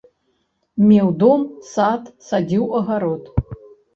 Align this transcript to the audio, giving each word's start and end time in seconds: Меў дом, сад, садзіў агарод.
Меў 0.91 1.09
дом, 1.19 1.43
сад, 1.73 2.09
садзіў 2.31 2.65
агарод. 2.79 3.23